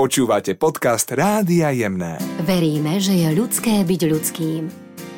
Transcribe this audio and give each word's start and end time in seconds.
Počúvate 0.00 0.56
podcast 0.56 1.12
Rádia 1.12 1.76
Jemné. 1.76 2.16
Veríme, 2.48 2.96
že 3.04 3.20
je 3.20 3.36
ľudské 3.36 3.84
byť 3.84 4.00
ľudským. 4.08 4.62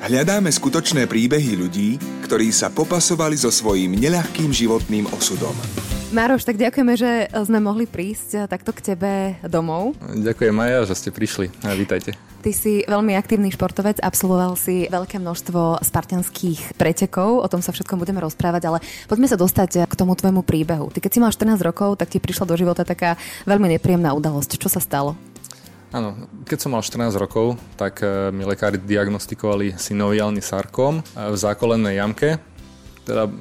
Hľadáme 0.02 0.50
skutočné 0.50 1.06
príbehy 1.06 1.54
ľudí, 1.54 2.02
ktorí 2.26 2.50
sa 2.50 2.66
popasovali 2.66 3.38
so 3.38 3.54
svojím 3.54 3.94
neľahkým 3.94 4.50
životným 4.50 5.06
osudom. 5.14 5.54
Mároš, 6.12 6.44
tak 6.44 6.60
ďakujeme, 6.60 6.92
že 6.92 7.24
sme 7.32 7.56
mohli 7.56 7.88
prísť 7.88 8.44
takto 8.44 8.76
k 8.76 8.92
tebe 8.92 9.40
domov. 9.48 9.96
Ďakujem 10.12 10.52
Maja, 10.52 10.84
že 10.84 10.92
ste 10.92 11.08
prišli. 11.08 11.48
A 11.64 11.72
vítajte. 11.72 12.12
Ty 12.44 12.52
si 12.52 12.84
veľmi 12.84 13.16
aktívny 13.16 13.48
športovec, 13.48 13.96
absolvoval 13.96 14.52
si 14.60 14.92
veľké 14.92 15.16
množstvo 15.16 15.80
spartianských 15.80 16.76
pretekov, 16.76 17.40
o 17.40 17.48
tom 17.48 17.64
sa 17.64 17.72
všetkom 17.72 17.96
budeme 17.96 18.20
rozprávať, 18.20 18.62
ale 18.68 18.78
poďme 19.08 19.24
sa 19.24 19.40
dostať 19.40 19.88
k 19.88 19.94
tomu 19.96 20.12
tvojmu 20.12 20.44
príbehu. 20.44 20.92
Ty 20.92 21.00
keď 21.00 21.10
si 21.16 21.22
mal 21.24 21.32
14 21.32 21.56
rokov, 21.64 21.96
tak 21.96 22.12
ti 22.12 22.20
prišla 22.20 22.44
do 22.44 22.60
života 22.60 22.84
taká 22.84 23.16
veľmi 23.48 23.72
nepríjemná 23.72 24.12
udalosť. 24.12 24.60
Čo 24.60 24.68
sa 24.68 24.84
stalo? 24.84 25.16
Áno, 25.96 26.28
keď 26.44 26.58
som 26.60 26.76
mal 26.76 26.84
14 26.84 27.08
rokov, 27.16 27.56
tak 27.80 28.04
eh, 28.04 28.28
mi 28.28 28.44
lekári 28.44 28.76
diagnostikovali 28.76 29.80
synoviálny 29.80 30.44
sarkom 30.44 31.00
eh, 31.00 31.32
v 31.32 31.36
zákolennej 31.40 32.04
jamke. 32.04 32.36
Teda 33.08 33.32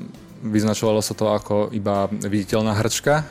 Vyznačovalo 0.41 1.05
sa 1.05 1.13
to 1.13 1.30
ako 1.30 1.70
iba 1.70 2.09
viditeľná 2.09 2.73
hrčka. 2.73 3.22
E, 3.22 3.23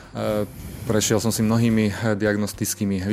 prešiel 0.87 1.19
som 1.19 1.29
si 1.29 1.43
mnohými 1.43 2.15
diagnostickými 2.15 3.03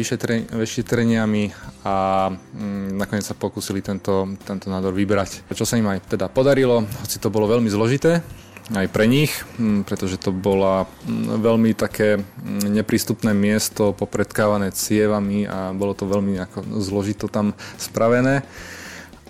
vyšetreniami 0.54 1.44
a 1.82 2.28
mm, 2.30 2.94
nakoniec 2.94 3.26
sa 3.26 3.34
pokúsili 3.34 3.82
tento, 3.82 4.38
tento 4.46 4.70
nádor 4.70 4.94
vybrať. 4.94 5.50
Čo 5.50 5.66
sa 5.66 5.76
im 5.76 5.90
aj 5.90 6.14
teda 6.14 6.30
podarilo, 6.30 6.86
hoci 7.02 7.18
to 7.18 7.28
bolo 7.28 7.50
veľmi 7.50 7.66
zložité, 7.66 8.22
aj 8.70 8.86
pre 8.92 9.10
nich, 9.10 9.32
mm, 9.58 9.82
pretože 9.82 10.20
to 10.20 10.30
bola 10.30 10.86
mm, 10.86 11.42
veľmi 11.42 11.70
také 11.74 12.22
neprístupné 12.70 13.34
miesto 13.34 13.96
popredkávané 13.98 14.70
cievami 14.70 15.48
a 15.48 15.74
bolo 15.74 15.92
to 15.92 16.06
veľmi 16.06 16.38
zložito 16.78 17.26
tam 17.26 17.56
spravené. 17.76 18.46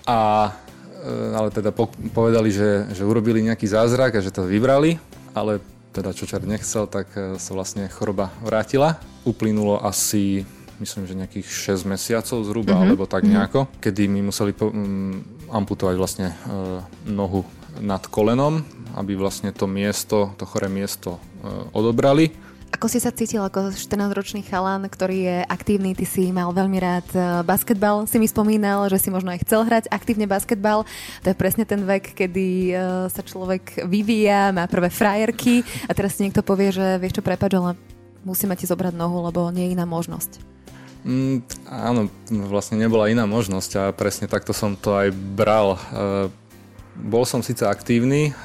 A 0.09 0.49
E, 0.51 0.68
ale 1.35 1.49
teda 1.49 1.71
povedali, 2.13 2.51
že, 2.51 2.91
že 2.91 3.07
urobili 3.07 3.43
nejaký 3.45 3.67
zázrak 3.67 4.19
a 4.19 4.23
že 4.23 4.33
to 4.33 4.43
vybrali, 4.43 4.99
ale 5.31 5.63
teda 5.95 6.13
čo 6.13 6.29
čar 6.29 6.45
nechcel, 6.45 6.85
tak 6.85 7.09
e, 7.17 7.41
sa 7.41 7.51
vlastne 7.57 7.89
choroba 7.89 8.29
vrátila. 8.45 9.01
Uplynulo 9.25 9.81
asi 9.81 10.45
myslím, 10.79 11.03
že 11.05 11.19
nejakých 11.19 11.47
6 11.75 11.91
mesiacov 11.91 12.39
zhruba, 12.47 12.73
mm-hmm. 12.73 12.85
alebo 12.87 13.03
tak 13.05 13.27
mhm. 13.27 13.29
nejako, 13.35 13.59
mm-hmm. 13.67 13.81
kedy 13.83 14.03
mi 14.07 14.21
museli 14.23 14.51
po, 14.55 14.71
um, 14.71 15.19
amputovať 15.51 15.95
vlastne 15.99 16.27
e, 16.31 16.35
nohu 17.09 17.43
nad 17.79 18.03
kolenom, 18.07 18.63
aby 18.97 19.13
vlastne 19.15 19.53
to 19.53 19.69
miesto, 19.69 20.33
to 20.39 20.47
choré 20.47 20.71
miesto 20.71 21.17
e, 21.17 21.49
odobrali. 21.75 22.31
Ako 22.69 22.85
si 22.85 23.01
sa 23.01 23.09
cítil 23.09 23.41
ako 23.41 23.73
14-ročný 23.73 24.45
chalán, 24.45 24.85
ktorý 24.85 25.17
je 25.25 25.37
aktívny, 25.49 25.97
ty 25.97 26.05
si 26.05 26.29
mal 26.29 26.53
veľmi 26.53 26.77
rád 26.77 27.07
e, 27.11 27.19
basketbal, 27.41 28.05
si 28.05 28.21
mi 28.21 28.29
spomínal, 28.29 28.85
že 28.93 29.01
si 29.01 29.09
možno 29.09 29.33
aj 29.33 29.41
chcel 29.41 29.65
hrať 29.65 29.89
aktívne 29.89 30.29
basketbal. 30.29 30.85
To 31.25 31.27
je 31.27 31.35
presne 31.35 31.65
ten 31.65 31.81
vek, 31.81 32.13
kedy 32.13 32.47
e, 32.69 32.73
sa 33.09 33.21
človek 33.25 33.89
vyvíja, 33.89 34.53
má 34.53 34.69
prvé 34.69 34.93
frajerky 34.93 35.65
a 35.89 35.97
teraz 35.97 36.15
si 36.15 36.29
niekto 36.29 36.45
povie, 36.45 36.69
že 36.69 37.01
vieš 37.01 37.17
čo, 37.17 37.25
prepač, 37.25 37.57
ale 37.57 37.73
musíme 38.21 38.53
ti 38.53 38.69
zobrať 38.69 38.93
nohu, 38.93 39.25
lebo 39.25 39.49
nie 39.49 39.69
je 39.69 39.73
iná 39.73 39.89
možnosť. 39.89 40.59
Mm, 40.99 41.41
áno, 41.71 42.11
vlastne 42.51 42.75
nebola 42.75 43.07
iná 43.07 43.23
možnosť 43.23 43.71
a 43.79 43.83
presne 43.95 44.27
takto 44.27 44.51
som 44.51 44.75
to 44.75 44.93
aj 44.93 45.09
bral. 45.15 45.73
E, 45.73 45.79
bol 46.99 47.23
som 47.23 47.39
síce 47.39 47.63
aktívny, 47.63 48.35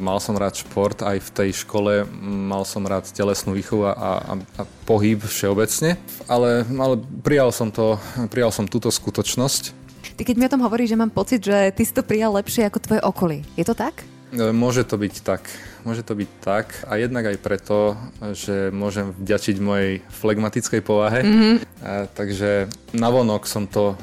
mal 0.00 0.18
som 0.18 0.34
rád 0.34 0.56
šport, 0.56 1.04
aj 1.04 1.20
v 1.20 1.30
tej 1.30 1.50
škole 1.64 2.08
mal 2.24 2.64
som 2.64 2.82
rád 2.88 3.06
telesnú 3.12 3.52
výchovu 3.52 3.84
a, 3.88 3.92
a, 3.92 4.12
a 4.40 4.62
pohyb 4.88 5.20
všeobecne, 5.20 6.00
ale, 6.24 6.64
ale 6.64 6.94
prijal, 7.20 7.52
som 7.52 7.68
to, 7.68 8.00
prijal 8.32 8.48
som 8.48 8.64
túto 8.64 8.88
skutočnosť. 8.88 9.76
Ty 10.18 10.22
keď 10.26 10.34
mi 10.34 10.46
o 10.48 10.52
tom 10.52 10.64
hovoríš, 10.66 10.96
že 10.96 11.00
mám 11.00 11.12
pocit, 11.14 11.40
že 11.44 11.70
ty 11.76 11.82
si 11.86 11.94
to 11.94 12.02
prijal 12.02 12.34
lepšie 12.34 12.66
ako 12.66 12.78
tvoje 12.82 13.00
okolie. 13.06 13.40
Je 13.54 13.62
to 13.62 13.76
tak? 13.76 14.02
E, 14.34 14.50
môže 14.50 14.82
to 14.82 14.98
byť 14.98 15.14
tak. 15.22 15.46
Môže 15.88 16.04
to 16.04 16.12
byť 16.12 16.30
tak 16.44 16.84
a 16.84 17.00
jednak 17.00 17.24
aj 17.24 17.40
preto, 17.40 17.96
že 18.36 18.68
môžem 18.68 19.16
vďačiť 19.16 19.56
mojej 19.56 20.04
flegmatickej 20.12 20.80
povahe. 20.84 21.24
Mm-hmm. 21.24 21.54
A, 21.80 22.04
takže 22.12 22.68
navonok 22.92 23.48
som 23.48 23.64
to 23.64 23.96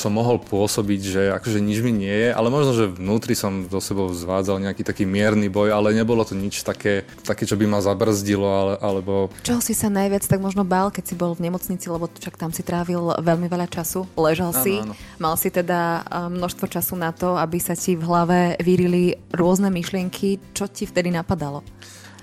som 0.00 0.12
mohol 0.12 0.40
pôsobiť, 0.40 1.00
že 1.00 1.22
akože 1.36 1.60
nič 1.60 1.84
mi 1.84 1.92
nie 1.92 2.12
je, 2.12 2.30
ale 2.32 2.48
možno, 2.48 2.72
že 2.72 2.88
vnútri 2.88 3.36
som 3.36 3.68
do 3.68 3.78
sebou 3.84 4.08
zvádzal 4.08 4.64
nejaký 4.64 4.80
taký 4.80 5.04
mierny 5.04 5.52
boj, 5.52 5.76
ale 5.76 5.92
nebolo 5.92 6.24
to 6.24 6.32
nič 6.32 6.64
také, 6.64 7.04
také 7.24 7.44
čo 7.44 7.60
by 7.60 7.68
ma 7.68 7.84
zabrzdilo, 7.84 8.48
ale, 8.48 8.74
alebo... 8.80 9.28
Čoho 9.44 9.60
si 9.60 9.76
sa 9.76 9.92
najviac 9.92 10.24
tak 10.24 10.40
možno 10.40 10.64
bál, 10.64 10.88
keď 10.88 11.12
si 11.12 11.14
bol 11.14 11.36
v 11.36 11.48
nemocnici, 11.48 11.86
lebo 11.92 12.08
však 12.08 12.40
tam 12.40 12.50
si 12.52 12.64
trávil 12.64 13.20
veľmi 13.20 13.46
veľa 13.48 13.68
času, 13.68 14.08
ležal 14.16 14.56
áno, 14.56 14.62
si, 14.64 14.74
áno. 14.80 14.94
mal 15.20 15.36
si 15.36 15.52
teda 15.52 16.04
množstvo 16.32 16.66
času 16.72 16.96
na 16.96 17.12
to, 17.12 17.36
aby 17.36 17.60
sa 17.60 17.76
ti 17.76 17.92
v 17.92 18.04
hlave 18.08 18.40
vyrili 18.64 19.20
rôzne 19.36 19.68
myšlienky, 19.68 20.40
čo 20.56 20.67
ti 20.70 20.84
vtedy 20.86 21.10
napadalo? 21.10 21.64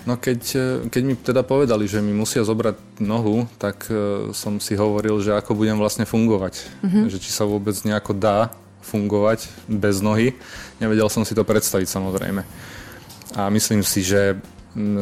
No 0.06 0.22
keď, 0.22 0.42
e, 0.54 0.68
keď 0.86 1.02
mi 1.02 1.14
teda 1.18 1.42
povedali, 1.42 1.90
že 1.90 1.98
mi 1.98 2.14
musia 2.14 2.46
zobrať 2.46 3.02
nohu, 3.02 3.50
tak 3.58 3.90
e, 3.90 4.30
som 4.38 4.62
si 4.62 4.78
hovoril, 4.78 5.18
že 5.18 5.34
ako 5.34 5.58
budem 5.58 5.82
vlastne 5.82 6.06
fungovať. 6.06 6.62
Mm-hmm. 6.86 7.04
Že 7.10 7.18
či 7.18 7.32
sa 7.34 7.50
vôbec 7.50 7.74
nejako 7.82 8.14
dá 8.14 8.54
fungovať 8.86 9.50
bez 9.66 10.06
nohy. 10.06 10.38
Nevedel 10.78 11.10
som 11.10 11.26
si 11.26 11.34
to 11.34 11.42
predstaviť 11.42 11.90
samozrejme. 11.90 12.46
A 13.34 13.50
myslím 13.50 13.82
si, 13.82 14.06
že 14.06 14.38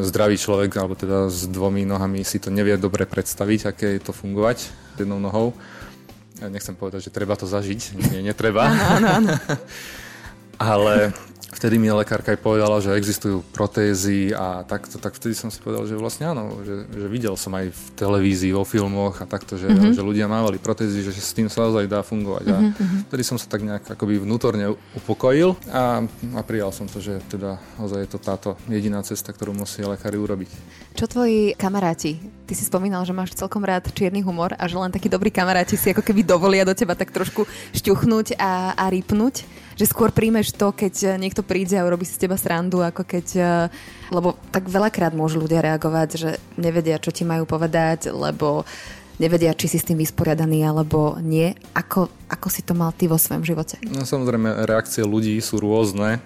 zdravý 0.08 0.40
človek, 0.40 0.72
alebo 0.80 0.96
teda 0.96 1.28
s 1.28 1.50
dvomi 1.50 1.84
nohami 1.84 2.24
si 2.24 2.40
to 2.40 2.54
nevie 2.54 2.78
dobre 2.80 3.04
predstaviť, 3.04 3.74
aké 3.74 4.00
je 4.00 4.02
to 4.08 4.14
fungovať 4.16 4.72
jednou 4.96 5.20
nohou. 5.20 5.52
Ja 6.40 6.48
nechcem 6.48 6.78
povedať, 6.78 7.10
že 7.10 7.16
treba 7.16 7.36
to 7.36 7.50
zažiť. 7.50 7.98
Nie, 8.14 8.22
netreba. 8.24 8.70
Áno, 8.70 8.84
áno, 8.88 9.08
áno. 9.20 9.32
Ale 10.62 11.14
vtedy 11.54 11.78
mi 11.78 11.88
lekárka 11.94 12.34
aj 12.34 12.42
povedala, 12.42 12.82
že 12.82 12.98
existujú 12.98 13.46
protézy 13.54 14.34
a 14.34 14.66
takto, 14.66 14.98
tak 14.98 15.14
vtedy 15.16 15.38
som 15.38 15.54
si 15.54 15.62
povedal, 15.62 15.86
že 15.86 15.96
vlastne 15.96 16.34
áno, 16.34 16.60
že, 16.66 16.90
že 16.90 17.08
videl 17.08 17.38
som 17.38 17.54
aj 17.54 17.70
v 17.70 17.82
televízii, 17.94 18.52
vo 18.52 18.66
filmoch 18.66 19.22
a 19.22 19.26
takto, 19.30 19.56
že, 19.56 19.70
mm-hmm. 19.70 19.94
že 19.94 20.02
ľudia 20.02 20.26
mávali 20.26 20.58
protézy, 20.58 21.06
že 21.06 21.14
s 21.14 21.32
tým 21.32 21.48
sa 21.48 21.70
naozaj 21.70 21.86
dá 21.86 22.02
fungovať. 22.02 22.46
Mm-hmm. 22.50 22.74
A 22.74 22.84
mhm. 22.84 22.98
vtedy 23.08 23.24
som 23.24 23.38
sa 23.38 23.48
tak 23.48 23.62
nejak 23.62 23.86
akoby 23.86 24.20
vnútorne 24.20 24.74
upokojil 24.98 25.56
a, 25.70 26.04
a 26.36 26.42
prijal 26.44 26.74
som 26.74 26.90
to, 26.90 26.98
že 26.98 27.22
teda 27.30 27.62
naozaj 27.78 28.04
je 28.04 28.10
to 28.10 28.20
táto 28.20 28.50
jediná 28.66 29.00
cesta, 29.06 29.30
ktorú 29.32 29.54
musí 29.54 29.86
lekári 29.86 30.18
urobiť. 30.18 30.50
Čo 30.98 31.06
tvoji 31.08 31.54
kamaráti? 31.56 32.18
Ty 32.44 32.54
si 32.58 32.66
spomínal, 32.66 33.06
že 33.06 33.16
máš 33.16 33.38
celkom 33.38 33.64
rád 33.64 33.90
čierny 33.94 34.20
humor 34.26 34.54
a 34.58 34.68
že 34.68 34.78
len 34.78 34.92
takí 34.92 35.08
dobrí 35.08 35.30
kamaráti 35.32 35.78
si 35.78 35.94
ako 35.94 36.04
keby 36.06 36.26
dovolia 36.26 36.66
do 36.66 36.76
teba 36.76 36.98
tak 36.98 37.14
trošku 37.14 37.46
šťuchnúť 37.74 38.38
a, 38.38 38.78
a 38.78 38.86
rýpnuť 38.90 39.64
že 39.78 39.90
skôr 39.90 40.14
príjmeš 40.44 40.60
to, 40.60 40.76
keď 40.76 40.94
eh, 41.08 41.12
niekto 41.16 41.40
príde 41.40 41.80
a 41.80 41.88
urobí 41.88 42.04
si 42.04 42.20
z 42.20 42.28
teba 42.28 42.36
srandu, 42.36 42.84
ako 42.84 43.08
keď... 43.08 43.26
Eh, 43.40 43.72
lebo 44.12 44.36
tak 44.52 44.68
veľakrát 44.68 45.16
môžu 45.16 45.40
ľudia 45.40 45.64
reagovať, 45.64 46.10
že 46.20 46.30
nevedia, 46.60 47.00
čo 47.00 47.16
ti 47.16 47.24
majú 47.24 47.48
povedať, 47.48 48.12
lebo 48.12 48.68
nevedia, 49.18 49.56
či 49.56 49.72
si 49.72 49.78
s 49.80 49.88
tým 49.88 49.96
vysporiadaný 49.96 50.68
alebo 50.68 51.16
nie. 51.24 51.56
Ako, 51.72 52.12
ako 52.28 52.48
si 52.52 52.62
to 52.68 52.76
mal 52.76 52.92
ty 52.92 53.08
vo 53.08 53.16
svojom 53.16 53.48
živote? 53.48 53.80
No 53.88 54.04
samozrejme, 54.04 54.68
reakcie 54.68 55.08
ľudí 55.08 55.40
sú 55.40 55.64
rôzne 55.64 56.20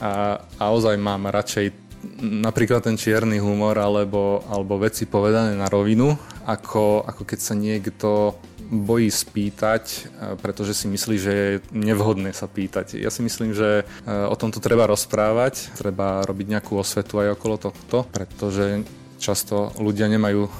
a, 0.00 0.40
a 0.56 0.64
ozaj 0.72 0.96
mám 0.96 1.28
radšej 1.28 1.92
napríklad 2.24 2.80
ten 2.80 2.96
čierny 2.96 3.36
humor 3.36 3.76
alebo, 3.76 4.40
alebo 4.48 4.80
veci 4.80 5.04
povedané 5.04 5.52
na 5.52 5.68
rovinu, 5.68 6.16
ako, 6.48 7.04
ako 7.04 7.22
keď 7.28 7.38
sa 7.38 7.52
niekto 7.52 8.40
bojí 8.70 9.10
spýtať, 9.10 9.84
e, 9.84 9.98
pretože 10.38 10.78
si 10.78 10.86
myslí, 10.86 11.16
že 11.18 11.32
je 11.34 11.50
nevhodné 11.74 12.30
sa 12.30 12.46
pýtať. 12.46 13.02
Ja 13.02 13.10
si 13.10 13.26
myslím, 13.26 13.50
že 13.50 13.82
e, 13.82 13.84
o 14.06 14.38
tomto 14.38 14.62
treba 14.62 14.86
rozprávať, 14.86 15.74
treba 15.74 16.22
robiť 16.22 16.46
nejakú 16.56 16.78
osvetu 16.78 17.18
aj 17.18 17.34
okolo 17.34 17.58
tohto, 17.58 18.06
pretože 18.14 18.86
často 19.18 19.74
ľudia 19.82 20.06
nemajú 20.06 20.42
e, 20.46 20.52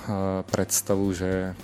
predstavu, 0.50 1.06
že 1.14 1.54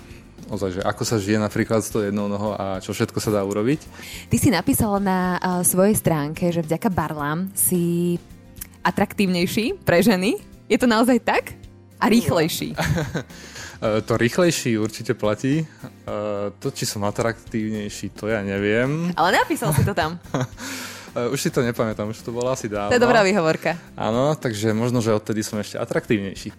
ozaj, 0.47 0.79
že 0.79 0.81
ako 0.87 1.03
sa 1.03 1.19
žije 1.19 1.43
napríklad 1.43 1.83
s 1.83 1.91
tou 1.91 1.99
jednou 1.99 2.31
nohou 2.31 2.55
a 2.55 2.79
čo 2.79 2.95
všetko 2.95 3.19
sa 3.19 3.35
dá 3.35 3.43
urobiť. 3.43 3.83
Ty 4.31 4.37
si 4.39 4.47
napísal 4.47 5.03
na 5.03 5.35
svojej 5.67 5.99
stránke, 5.99 6.47
že 6.55 6.63
vďaka 6.63 6.87
barlám 6.87 7.51
si 7.51 8.15
atraktívnejší 8.79 9.83
pre 9.83 9.99
ženy. 9.99 10.39
Je 10.71 10.79
to 10.79 10.87
naozaj 10.87 11.19
tak? 11.19 11.51
A 11.99 12.07
rýchlejší. 12.07 12.71
E, 13.77 14.01
to 14.01 14.17
rýchlejší 14.17 14.77
určite 14.77 15.13
platí. 15.13 15.61
E, 15.61 15.65
to, 16.57 16.73
či 16.73 16.89
som 16.89 17.05
atraktívnejší, 17.05 18.09
to 18.17 18.25
ja 18.29 18.41
neviem. 18.41 19.13
Ale 19.13 19.37
napísal 19.37 19.73
si 19.73 19.85
to 19.85 19.93
tam. 19.93 20.17
E, 21.17 21.33
už 21.33 21.39
si 21.39 21.49
to 21.49 21.65
nepamätám, 21.65 22.13
už 22.13 22.21
to 22.21 22.29
bolo 22.29 22.51
asi 22.51 22.69
dávno. 22.69 22.93
To 22.93 22.99
je 22.99 23.01
dobrá 23.01 23.25
výhovorka. 23.25 23.73
Áno, 23.97 24.37
takže 24.37 24.69
možno, 24.75 25.01
že 25.01 25.15
odtedy 25.15 25.41
som 25.41 25.57
ešte 25.57 25.79
atraktívnejší. 25.79 26.53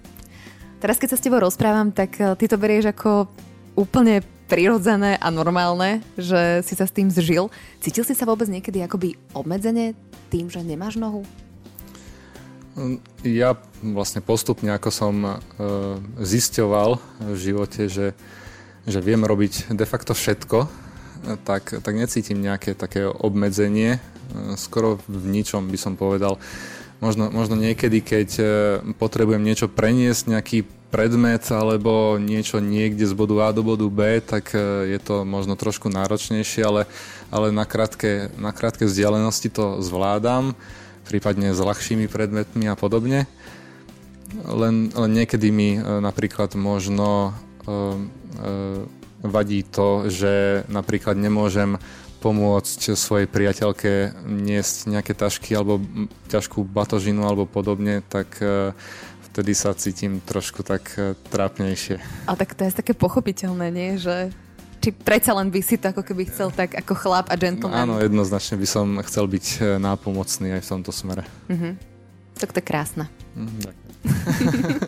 Teraz, 0.83 0.99
keď 0.99 1.15
sa 1.15 1.19
s 1.21 1.23
tebou 1.23 1.39
rozprávam, 1.39 1.95
tak 1.95 2.17
ty 2.17 2.45
to 2.49 2.59
berieš 2.59 2.91
ako 2.91 3.29
úplne 3.79 4.25
prirodzené 4.51 5.21
a 5.21 5.29
normálne, 5.31 6.03
že 6.17 6.65
si 6.67 6.75
sa 6.75 6.89
s 6.89 6.97
tým 6.97 7.13
zžil. 7.13 7.53
Cítil 7.79 8.03
si 8.03 8.17
sa 8.17 8.27
vôbec 8.27 8.49
niekedy 8.51 8.83
akoby 8.83 9.15
obmedzenie 9.37 9.95
tým, 10.33 10.49
že 10.51 10.65
nemáš 10.65 10.97
nohu? 10.97 11.23
Ja 13.27 13.59
vlastne 13.83 14.23
postupne, 14.23 14.71
ako 14.75 14.91
som 14.95 15.15
uh, 15.25 15.37
zisťoval 16.19 16.99
v 17.35 17.39
živote, 17.39 17.91
že, 17.91 18.15
že 18.87 18.99
viem 19.03 19.23
robiť 19.23 19.75
de 19.75 19.87
facto 19.87 20.15
všetko, 20.15 20.69
tak, 21.43 21.83
tak 21.83 21.95
necítim 21.99 22.39
nejaké 22.39 22.79
také 22.79 23.07
obmedzenie, 23.07 23.99
uh, 23.99 24.55
skoro 24.55 25.03
v 25.11 25.27
ničom 25.43 25.67
by 25.67 25.79
som 25.79 25.95
povedal. 25.99 26.39
Možno, 26.99 27.31
možno 27.31 27.55
niekedy, 27.55 28.03
keď 28.03 28.29
potrebujem 28.99 29.39
niečo 29.39 29.71
preniesť, 29.71 30.35
nejaký 30.35 30.67
predmet 30.89 31.45
alebo 31.53 32.17
niečo 32.17 32.65
niekde 32.65 33.05
z 33.05 33.13
bodu 33.13 33.49
A 33.49 33.49
do 33.53 33.61
bodu 33.61 33.85
B, 33.89 34.21
tak 34.25 34.57
e, 34.57 34.89
je 34.97 34.99
to 35.01 35.29
možno 35.29 35.55
trošku 35.55 35.93
náročnejšie, 35.93 36.65
ale, 36.65 36.83
ale 37.29 37.53
na, 37.53 37.69
krátke, 37.69 38.33
na 38.41 38.57
krátke 38.57 38.89
vzdialenosti 38.89 39.53
to 39.53 39.85
zvládam, 39.85 40.57
prípadne 41.09 41.57
s 41.57 41.61
ľahšími 41.65 42.07
predmetmi 42.07 42.69
a 42.69 42.77
podobne. 42.77 43.25
Len, 44.45 44.93
len 44.93 45.11
niekedy 45.17 45.49
mi 45.49 45.81
e, 45.81 45.81
napríklad 45.81 46.53
možno 46.53 47.33
uh, 47.65 47.97
uh, 47.97 48.85
vadí 49.25 49.65
to, 49.65 50.13
že 50.13 50.63
napríklad 50.69 51.17
nemôžem 51.17 51.81
pomôcť 52.21 52.93
svojej 52.93 53.25
priateľke 53.25 54.21
niesť 54.29 54.93
nejaké 54.93 55.17
tašky 55.17 55.57
alebo 55.57 55.81
ťažkú 56.29 56.61
batožinu 56.61 57.25
alebo 57.25 57.49
podobne, 57.49 58.05
tak 58.05 58.37
vtedy 59.39 59.55
sa 59.55 59.71
cítim 59.71 60.19
trošku 60.19 60.67
tak 60.67 60.99
e, 60.99 61.15
trápnejšie. 61.31 62.03
A 62.27 62.35
tak 62.35 62.59
to 62.59 62.67
je 62.67 62.75
také 62.75 62.91
pochopiteľné, 62.91 63.71
nie? 63.71 63.95
Že 63.95 64.35
či 64.89 64.97
predsa 64.97 65.37
len 65.37 65.53
by 65.53 65.61
si 65.61 65.77
to 65.77 65.93
ako 65.93 66.01
keby 66.01 66.25
chcel 66.33 66.49
tak 66.49 66.73
ako 66.73 66.97
chlap 66.97 67.29
a 67.29 67.37
gentleman? 67.37 67.85
Áno, 67.85 68.01
jednoznačne 68.01 68.57
by 68.57 68.65
som 68.65 68.97
chcel 69.05 69.29
byť 69.29 69.47
e, 69.61 69.77
nápomocný 69.77 70.57
aj 70.57 70.65
v 70.65 70.69
tomto 70.73 70.97
smere. 70.97 71.29
Uh-huh. 71.53 71.77
Tak 72.41 72.57
to 72.57 72.65
je 72.65 72.65
krásne. 72.65 73.05
Mm, 73.37 73.61
tak. 73.61 73.77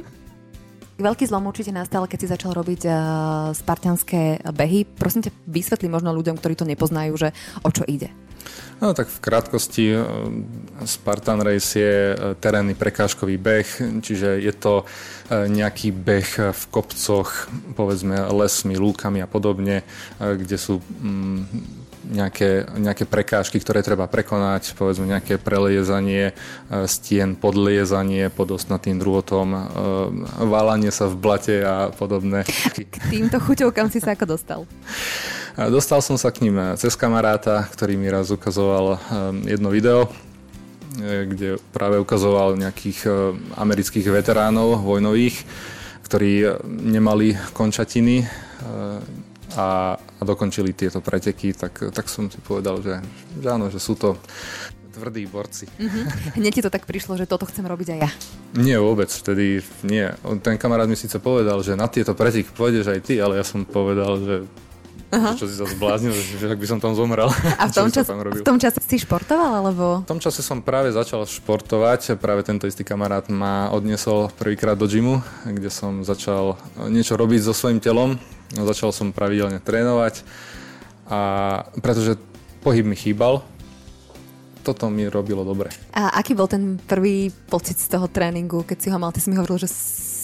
Veľký 1.04 1.28
zlom 1.28 1.44
určite 1.52 1.68
nastal, 1.68 2.08
keď 2.08 2.18
si 2.20 2.32
začal 2.32 2.56
robiť 2.56 2.88
uh, 2.88 2.96
spartianské 3.52 4.40
behy. 4.52 4.88
Prosím 4.88 5.28
ťa, 5.28 5.32
vysvetli 5.48 5.88
možno 5.92 6.16
ľuďom, 6.16 6.36
ktorí 6.40 6.56
to 6.56 6.68
nepoznajú, 6.68 7.12
že 7.16 7.28
o 7.60 7.68
čo 7.72 7.84
ide. 7.88 8.12
No 8.80 8.96
tak 8.96 9.12
v 9.12 9.20
krátkosti 9.20 9.92
e, 9.92 10.00
Spartan 10.88 11.44
Race 11.44 11.76
je 11.76 11.96
e, 12.10 12.14
terénny 12.40 12.72
prekážkový 12.72 13.36
beh, 13.36 13.68
čiže 14.00 14.40
je 14.40 14.52
to 14.56 14.88
e, 15.28 15.52
nejaký 15.52 15.92
beh 15.92 16.56
v 16.56 16.62
kopcoch, 16.72 17.52
povedzme 17.76 18.16
lesmi, 18.32 18.80
lúkami 18.80 19.20
a 19.20 19.28
podobne, 19.28 19.84
kde 20.16 20.56
sú 20.56 20.80
mm, 20.80 21.40
nejaké, 22.08 22.72
nejaké 22.80 23.04
prekážky, 23.04 23.60
ktoré 23.60 23.84
treba 23.84 24.08
prekonať, 24.08 24.72
povedzme 24.72 25.04
nejaké 25.04 25.36
preliezanie 25.36 26.32
stien, 26.88 27.36
podliezanie 27.36 28.32
pod 28.32 28.56
ostnatým 28.56 28.96
druhotom, 28.96 29.52
válanie 30.48 30.88
sa 30.88 31.06
v 31.06 31.20
blate 31.20 31.56
a 31.60 31.92
podobné. 31.92 32.48
K 32.72 32.96
týmto 33.12 33.36
chuťovkám 33.38 33.92
si 33.92 34.00
sa 34.00 34.16
ako 34.16 34.24
dostal? 34.26 34.60
Dostal 35.58 35.98
som 35.98 36.14
sa 36.14 36.30
k 36.30 36.46
ním 36.46 36.56
eh, 36.58 36.78
cez 36.78 36.94
kamaráta, 36.94 37.66
ktorý 37.74 37.98
mi 37.98 38.06
raz 38.06 38.30
ukazoval 38.30 38.86
eh, 38.94 38.98
jedno 39.56 39.74
video, 39.74 40.06
eh, 41.00 41.26
kde 41.26 41.58
práve 41.74 41.98
ukazoval 41.98 42.54
nejakých 42.54 43.10
amerických 43.58 44.06
veteránov 44.14 44.82
vojnových, 44.82 45.42
ktorí 46.06 46.62
nemali 46.66 47.38
končatiny 47.54 48.26
a, 49.54 49.94
a 49.94 50.22
dokončili 50.22 50.74
tieto 50.74 50.98
preteky, 50.98 51.54
tak, 51.54 51.94
tak 51.94 52.06
som 52.10 52.26
si 52.30 52.38
povedal, 52.42 52.82
že, 52.82 52.98
že 53.38 53.46
áno, 53.46 53.70
že 53.70 53.78
sú 53.78 53.94
to 53.94 54.18
tvrdí 54.90 55.26
borci. 55.30 55.70
Mm-hmm. 55.70 56.04
Hneď 56.42 56.52
ti 56.52 56.62
to 56.66 56.70
tak 56.70 56.84
prišlo, 56.84 57.14
že 57.14 57.30
toto 57.30 57.46
chcem 57.46 57.62
robiť 57.62 57.94
aj 57.94 57.98
ja. 58.02 58.10
Nie, 58.58 58.76
vôbec. 58.82 59.06
Vtedy 59.06 59.62
nie. 59.86 60.10
Ten 60.42 60.58
kamarát 60.58 60.90
mi 60.90 60.98
síce 60.98 61.22
povedal, 61.22 61.62
že 61.62 61.78
na 61.78 61.86
tieto 61.86 62.12
preteky 62.12 62.50
pôjdeš 62.50 62.90
aj 62.90 63.00
ty, 63.06 63.22
ale 63.22 63.38
ja 63.38 63.46
som 63.46 63.62
povedal, 63.62 64.18
že 64.18 64.34
Aha. 65.10 65.34
Čo 65.34 65.50
si 65.50 65.58
sa 65.58 65.66
zbláznil, 65.66 66.14
že 66.14 66.46
ak 66.46 66.58
by 66.62 66.68
som 66.70 66.78
tam 66.78 66.94
zomrel. 66.94 67.26
A 67.58 67.66
v 67.66 67.72
tom, 67.78 67.90
čas, 67.90 68.06
v 68.06 68.46
tom 68.46 68.62
čase 68.62 68.78
si 68.78 69.02
športoval, 69.02 69.58
alebo? 69.58 70.06
V 70.06 70.10
tom 70.10 70.22
čase 70.22 70.38
som 70.38 70.62
práve 70.62 70.94
začal 70.94 71.26
športovať. 71.26 72.14
Práve 72.22 72.46
tento 72.46 72.70
istý 72.70 72.86
kamarát 72.86 73.26
ma 73.26 73.74
odniesol 73.74 74.30
prvýkrát 74.38 74.78
do 74.78 74.86
gymu, 74.86 75.18
kde 75.42 75.66
som 75.66 76.06
začal 76.06 76.54
niečo 76.86 77.18
robiť 77.18 77.42
so 77.42 77.50
svojím 77.50 77.82
telom. 77.82 78.22
Začal 78.54 78.94
som 78.94 79.10
pravidelne 79.10 79.58
trénovať. 79.58 80.22
A 81.10 81.20
pretože 81.82 82.14
pohyb 82.62 82.86
mi 82.86 82.94
chýbal, 82.94 83.42
toto 84.62 84.86
mi 84.92 85.10
robilo 85.10 85.42
dobre. 85.42 85.74
A 85.90 86.14
aký 86.22 86.38
bol 86.38 86.46
ten 86.46 86.78
prvý 86.78 87.34
pocit 87.50 87.80
z 87.80 87.90
toho 87.90 88.06
tréningu, 88.06 88.62
keď 88.62 88.78
si 88.78 88.88
ho 88.94 88.98
mal? 89.00 89.10
Ty 89.10 89.18
si 89.24 89.28
mi 89.32 89.36
hovoril, 89.40 89.58
že 89.58 89.70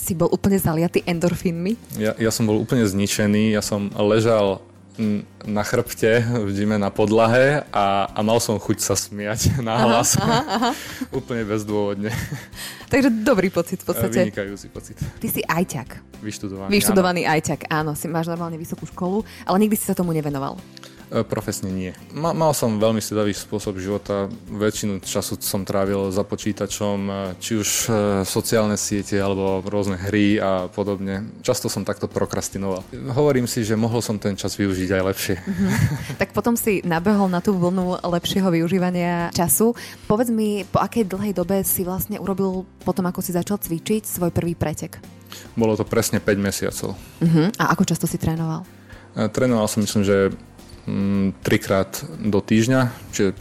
si 0.06 0.14
bol 0.14 0.30
úplne 0.30 0.60
zaliatý 0.60 1.02
endorfínmi? 1.02 1.98
Ja, 1.98 2.14
ja 2.14 2.30
som 2.30 2.46
bol 2.46 2.62
úplne 2.62 2.86
zničený, 2.86 3.50
ja 3.50 3.64
som 3.64 3.90
ležal 3.98 4.62
na 5.44 5.62
chrbte 5.62 6.24
v 6.24 6.50
džime 6.50 6.80
na 6.80 6.88
podlahe 6.88 7.62
a, 7.68 8.08
a 8.08 8.20
mal 8.24 8.40
som 8.40 8.56
chuť 8.56 8.78
sa 8.80 8.94
smiať 8.96 9.54
na 9.66 9.76
hlas. 9.84 10.16
Aha, 10.16 10.24
aha, 10.24 10.42
aha. 10.42 10.70
Úplne 11.12 11.44
bezdôvodne. 11.44 12.10
Takže 12.92 13.12
dobrý 13.22 13.52
pocit 13.52 13.84
v 13.84 13.86
podstate. 13.92 14.32
Vynikajúci 14.32 14.66
pocit. 14.72 14.96
Ty 15.20 15.28
si 15.28 15.44
ajťak. 15.44 16.20
Vyštudovaný, 16.24 16.70
Vyštudovaný 16.72 17.20
áno. 17.28 17.32
ajťak, 17.36 17.60
áno. 17.68 17.90
Si 17.92 18.08
máš 18.08 18.26
normálne 18.26 18.56
vysokú 18.56 18.88
školu, 18.88 19.20
ale 19.44 19.56
nikdy 19.62 19.76
si 19.76 19.84
sa 19.84 19.92
tomu 19.92 20.16
nevenoval. 20.16 20.56
E, 21.06 21.22
profesne 21.22 21.70
nie. 21.70 21.94
Ma, 22.10 22.34
mal 22.34 22.50
som 22.50 22.82
veľmi 22.82 22.98
sedavý 22.98 23.30
spôsob 23.30 23.78
života. 23.78 24.26
Väčšinu 24.50 24.98
času 24.98 25.38
som 25.38 25.62
trávil 25.62 26.10
za 26.10 26.26
počítačom, 26.26 26.98
e, 27.06 27.12
či 27.38 27.54
už 27.54 27.68
e, 27.86 27.90
sociálne 28.26 28.74
siete 28.74 29.14
alebo 29.22 29.62
rôzne 29.62 29.94
hry 29.94 30.42
a 30.42 30.66
podobne. 30.66 31.30
Často 31.46 31.70
som 31.70 31.86
takto 31.86 32.10
prokrastinoval. 32.10 32.82
Hovorím 33.14 33.46
si, 33.46 33.62
že 33.62 33.78
mohol 33.78 34.02
som 34.02 34.18
ten 34.18 34.34
čas 34.34 34.58
využiť 34.58 34.90
aj 34.98 35.02
lepšie. 35.14 35.36
Mm-hmm. 35.38 35.70
tak 36.20 36.34
potom 36.34 36.58
si 36.58 36.82
nabehol 36.82 37.30
na 37.30 37.38
tú 37.38 37.54
vlnu 37.54 38.02
lepšieho 38.02 38.50
využívania 38.50 39.30
času. 39.30 39.78
Povedz 40.10 40.34
mi, 40.34 40.66
po 40.66 40.82
akej 40.82 41.06
dlhej 41.06 41.38
dobe 41.38 41.62
si 41.62 41.86
vlastne 41.86 42.18
urobil 42.18 42.66
potom, 42.82 43.06
ako 43.06 43.22
si 43.22 43.30
začal 43.30 43.62
cvičiť, 43.62 44.02
svoj 44.02 44.34
prvý 44.34 44.58
pretek? 44.58 44.98
Bolo 45.54 45.78
to 45.78 45.86
presne 45.86 46.18
5 46.18 46.34
mesiacov. 46.34 46.98
Uh-huh. 47.22 47.46
A 47.62 47.70
ako 47.70 47.86
často 47.86 48.10
si 48.10 48.18
trénoval? 48.18 48.66
Trénoval 49.16 49.64
som, 49.64 49.80
myslím, 49.80 50.04
že 50.04 50.28
trikrát 51.42 52.06
do 52.22 52.38
týždňa, 52.38 52.94
čiže 53.10 53.34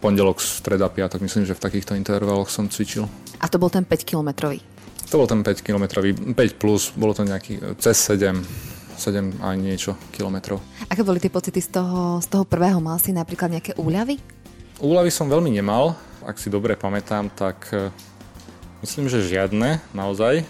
pondelok, 0.00 0.40
streda, 0.40 0.88
piatok, 0.88 1.24
myslím, 1.24 1.44
že 1.44 1.56
v 1.56 1.64
takýchto 1.64 1.92
intervaloch 1.96 2.48
som 2.48 2.68
cvičil. 2.68 3.08
A 3.40 3.48
to 3.48 3.60
bol 3.60 3.68
ten 3.68 3.84
5 3.84 4.04
kilometrový? 4.04 4.64
To 5.12 5.22
bol 5.22 5.28
ten 5.28 5.44
5 5.44 5.60
kilometrový, 5.62 6.16
5 6.34 6.34
plus, 6.60 6.90
bolo 6.96 7.12
to 7.12 7.22
nejaký 7.22 7.60
cez 7.78 7.94
7, 8.10 8.42
7 8.96 9.44
aj 9.44 9.56
niečo 9.60 9.92
kilometrov. 10.10 10.58
Aké 10.88 11.04
boli 11.04 11.20
tie 11.20 11.30
pocity 11.30 11.60
z 11.60 11.78
toho, 11.78 12.18
z 12.18 12.26
toho 12.32 12.44
prvého? 12.48 12.80
Mal 12.80 12.96
si 12.98 13.12
napríklad 13.12 13.52
nejaké 13.52 13.76
úľavy? 13.76 14.18
Úľavy 14.80 15.10
som 15.12 15.28
veľmi 15.28 15.52
nemal, 15.52 15.96
ak 16.26 16.36
si 16.40 16.50
dobre 16.50 16.74
pamätám, 16.74 17.30
tak 17.32 17.70
e, 17.70 17.88
myslím, 18.82 19.06
že 19.06 19.24
žiadne 19.24 19.78
naozaj. 19.94 20.42
E, 20.42 20.44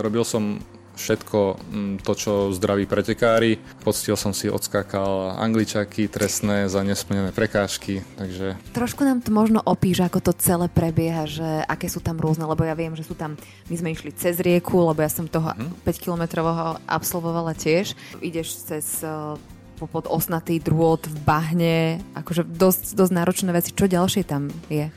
robil 0.00 0.22
som 0.22 0.62
všetko 0.98 1.38
mm, 1.56 1.94
to, 2.02 2.12
čo 2.18 2.32
zdraví 2.50 2.84
pretekári. 2.90 3.62
Poctil 3.86 4.18
som 4.18 4.34
si, 4.34 4.50
odskákal 4.50 5.38
angličaky 5.38 6.10
trestné 6.10 6.66
za 6.66 6.82
nesplnené 6.82 7.30
prekážky, 7.30 8.02
takže... 8.18 8.58
Trošku 8.74 9.06
nám 9.06 9.22
to 9.22 9.30
možno 9.30 9.62
opíš, 9.62 10.02
ako 10.02 10.18
to 10.18 10.32
celé 10.36 10.66
prebieha, 10.66 11.24
že 11.30 11.62
aké 11.64 11.86
sú 11.86 12.02
tam 12.02 12.18
rôzne, 12.18 12.44
lebo 12.44 12.66
ja 12.66 12.74
viem, 12.74 12.98
že 12.98 13.06
sú 13.06 13.14
tam, 13.14 13.38
my 13.70 13.76
sme 13.78 13.94
išli 13.94 14.10
cez 14.12 14.42
rieku, 14.42 14.82
lebo 14.82 14.98
ja 14.98 15.08
som 15.08 15.30
toho 15.30 15.54
hmm. 15.54 15.86
5-kilometrového 15.86 16.82
absolvovala 16.84 17.54
tiež. 17.54 17.94
Ideš 18.18 18.66
cez 18.66 19.06
eh, 19.06 19.38
pod 19.86 20.10
osnatý 20.10 20.58
drôt 20.58 20.98
v 20.98 21.16
bahne, 21.22 22.02
akože 22.18 22.42
dosť, 22.42 22.98
dosť 22.98 23.12
náročné 23.14 23.50
veci. 23.54 23.70
Čo 23.70 23.86
ďalšie 23.86 24.26
tam 24.26 24.50
je? 24.66 24.90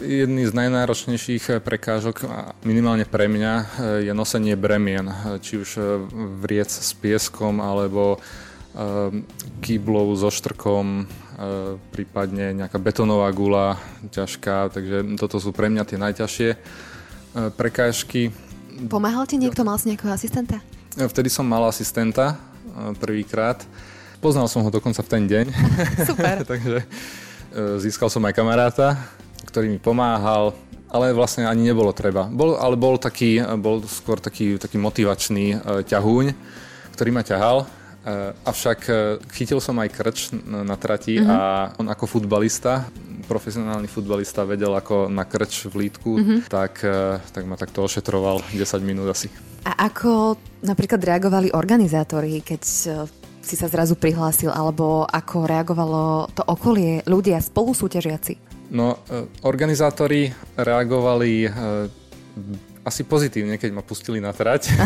Jedný 0.00 0.48
z 0.48 0.56
najnáročnejších 0.56 1.60
prekážok, 1.60 2.24
minimálne 2.64 3.04
pre 3.04 3.28
mňa, 3.28 3.52
eh, 3.54 3.64
je 4.08 4.12
nosenie 4.16 4.56
bremien. 4.56 5.04
Eh, 5.04 5.36
či 5.44 5.60
už 5.60 5.76
vriec 6.40 6.72
s 6.72 6.96
pieskom, 6.96 7.60
alebo 7.60 8.16
kýblov 9.64 10.20
so 10.20 10.28
štrkom, 10.28 11.08
prípadne 11.96 12.52
nejaká 12.52 12.76
betonová 12.76 13.32
gula 13.32 13.80
ťažká, 14.12 14.68
takže 14.68 15.16
toto 15.16 15.40
sú 15.40 15.48
pre 15.56 15.72
mňa 15.72 15.88
tie 15.88 15.96
najťažšie 15.96 16.50
prekážky. 17.56 18.36
Pomáhal 18.92 19.24
ti 19.24 19.40
niekto, 19.40 19.64
mal 19.64 19.80
si 19.80 19.88
nejakého 19.88 20.12
asistenta? 20.12 20.60
Vtedy 20.92 21.32
som 21.32 21.48
mal 21.48 21.64
asistenta 21.64 22.36
prvýkrát. 23.00 23.64
Poznal 24.20 24.44
som 24.44 24.60
ho 24.60 24.68
dokonca 24.68 25.00
v 25.00 25.08
ten 25.08 25.24
deň. 25.24 25.46
Super. 26.12 26.44
takže 26.52 26.84
získal 27.80 28.12
som 28.12 28.20
aj 28.28 28.36
kamaráta, 28.36 29.00
ktorý 29.56 29.72
mi 29.72 29.80
pomáhal, 29.80 30.52
ale 30.92 31.16
vlastne 31.16 31.48
ani 31.48 31.64
nebolo 31.64 31.88
treba. 31.96 32.28
Bol, 32.28 32.60
ale 32.60 32.76
bol, 32.76 33.00
taký, 33.00 33.40
bol 33.56 33.80
skôr 33.88 34.20
taký, 34.20 34.60
taký 34.60 34.76
motivačný 34.76 35.56
e, 35.56 35.56
ťahúň, 35.80 36.36
ktorý 36.92 37.08
ma 37.08 37.24
ťahal. 37.24 37.64
E, 37.64 37.66
avšak 38.44 38.78
e, 38.84 38.92
chytil 39.32 39.64
som 39.64 39.80
aj 39.80 39.96
krč 39.96 40.36
na 40.44 40.76
trati 40.76 41.16
mm-hmm. 41.16 41.32
a 41.32 41.40
on 41.80 41.88
ako 41.88 42.04
futbalista 42.04 42.84
profesionálny 43.24 43.88
futbalista 43.88 44.44
vedel 44.44 44.76
ako 44.76 45.08
na 45.08 45.24
krč 45.24 45.72
v 45.72 45.88
lítku, 45.88 46.20
mm-hmm. 46.20 46.38
tak, 46.46 46.78
tak 47.34 47.42
ma 47.42 47.58
takto 47.58 47.82
ošetroval 47.82 48.38
10 48.54 48.62
minút 48.86 49.10
asi. 49.10 49.26
A 49.66 49.90
ako 49.90 50.38
napríklad 50.62 51.02
reagovali 51.02 51.50
organizátori, 51.50 52.38
keď 52.38 52.62
si 53.42 53.54
sa 53.58 53.66
zrazu 53.66 53.98
prihlásil, 53.98 54.54
alebo 54.54 55.02
ako 55.10 55.42
reagovalo 55.42 56.30
to 56.38 56.46
okolie, 56.46 57.02
ľudia, 57.02 57.42
spolusúťažiaci? 57.42 58.55
No, 58.70 58.98
organizátori 59.46 60.26
reagovali 60.58 61.46
asi 62.86 63.02
pozitívne, 63.02 63.58
keď 63.58 63.70
ma 63.74 63.82
pustili 63.82 64.22
na 64.22 64.30
trať. 64.30 64.70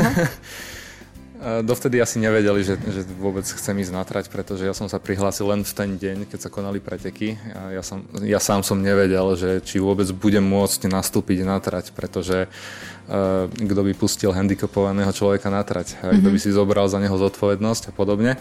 Dovtedy 1.41 1.97
asi 2.05 2.21
nevedeli, 2.21 2.61
že, 2.61 2.77
že 2.77 3.01
vôbec 3.17 3.49
chcem 3.49 3.73
ísť 3.81 3.93
na 3.97 4.05
trať, 4.05 4.29
pretože 4.29 4.69
ja 4.69 4.77
som 4.77 4.93
sa 4.93 5.01
prihlásil 5.01 5.49
len 5.49 5.65
v 5.65 5.73
ten 5.73 5.97
deň, 5.97 6.29
keď 6.29 6.49
sa 6.49 6.53
konali 6.53 6.85
preteky. 6.85 7.41
A 7.57 7.81
ja, 7.81 7.83
som, 7.85 8.05
ja 8.21 8.37
sám 8.37 8.61
som 8.61 8.77
nevedel, 8.77 9.25
že 9.41 9.65
či 9.65 9.81
vôbec 9.81 10.05
budem 10.13 10.45
môcť 10.45 10.93
nastúpiť 10.93 11.41
na 11.49 11.57
trať, 11.57 11.97
pretože 11.97 12.45
uh, 12.45 13.49
kto 13.49 13.81
by 13.89 13.93
pustil 13.97 14.37
handicapovaného 14.37 15.17
človeka 15.17 15.49
na 15.49 15.65
trať, 15.65 15.97
mm-hmm. 15.97 16.21
kto 16.21 16.29
by 16.29 16.39
si 16.41 16.51
zobral 16.53 16.85
za 16.93 17.01
neho 17.01 17.17
zodpovednosť 17.17 17.89
a 17.89 17.93
podobne. 17.97 18.37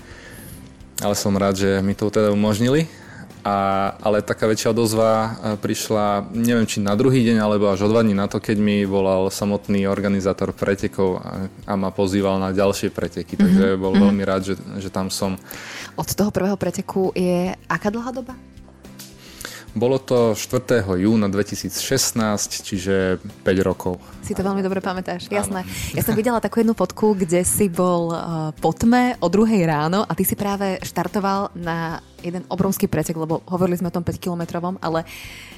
Ale 0.99 1.15
som 1.15 1.31
rád, 1.39 1.55
že 1.55 1.79
mi 1.79 1.95
to 1.95 2.11
teda 2.11 2.35
umožnili 2.35 2.91
a, 3.43 3.91
ale 4.03 4.25
taká 4.25 4.47
väčšia 4.47 4.75
odozva 4.75 5.11
e, 5.11 5.29
prišla, 5.59 6.31
neviem 6.35 6.67
či 6.67 6.83
na 6.83 6.95
druhý 6.95 7.23
deň, 7.23 7.37
alebo 7.39 7.71
až 7.71 7.85
o 7.85 7.89
dva 7.91 8.03
dní 8.03 8.11
na 8.11 8.27
to, 8.27 8.43
keď 8.43 8.57
mi 8.59 8.83
volal 8.83 9.31
samotný 9.31 9.87
organizátor 9.87 10.51
pretekov 10.51 11.23
a, 11.23 11.47
a 11.67 11.73
ma 11.79 11.89
pozýval 11.93 12.39
na 12.39 12.51
ďalšie 12.51 12.91
preteky, 12.91 13.39
takže 13.39 13.75
mm-hmm. 13.75 13.83
bol 13.83 13.93
veľmi 13.95 14.23
rád, 14.27 14.41
že, 14.51 14.55
že 14.81 14.89
tam 14.91 15.07
som. 15.07 15.39
Od 15.95 16.07
toho 16.07 16.31
prvého 16.31 16.59
preteku 16.59 17.15
je 17.15 17.55
aká 17.67 17.87
dlhá 17.87 18.11
doba? 18.11 18.35
Bolo 19.77 20.01
to 20.01 20.33
4. 20.33 20.81
júna 20.97 21.29
2016, 21.29 21.77
čiže 22.65 23.21
5 23.21 23.45
rokov. 23.61 24.01
Si 24.25 24.33
to 24.33 24.41
veľmi 24.41 24.65
dobre 24.65 24.81
pamätáš, 24.81 25.29
jasné. 25.29 25.61
Ja 25.93 26.01
som 26.01 26.17
videla 26.17 26.41
takú 26.41 26.65
jednu 26.65 26.73
fotku, 26.73 27.13
kde 27.13 27.45
si 27.45 27.69
bol 27.69 28.09
uh, 28.09 28.49
po 28.57 28.73
tme 28.73 29.21
o 29.21 29.29
druhej 29.29 29.69
ráno 29.69 30.01
a 30.09 30.11
ty 30.17 30.25
si 30.25 30.33
práve 30.33 30.81
štartoval 30.81 31.53
na 31.53 32.01
jeden 32.25 32.49
obrovský 32.49 32.89
pretek, 32.89 33.13
lebo 33.13 33.45
hovorili 33.45 33.77
sme 33.77 33.93
o 33.93 33.95
tom 33.95 34.01
5-kilometrovom, 34.01 34.81
ale 34.81 35.05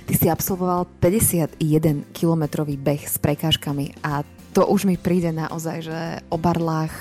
ty 0.03 0.13
si 0.19 0.27
absolvoval 0.27 0.91
51-kilometrový 0.99 2.75
beh 2.75 3.07
s 3.07 3.15
prekážkami 3.15 4.03
a 4.03 4.27
to 4.51 4.67
už 4.67 4.91
mi 4.91 4.99
príde 4.99 5.31
naozaj, 5.31 5.77
že 5.87 5.99
o 6.27 6.35
barlách 6.35 6.91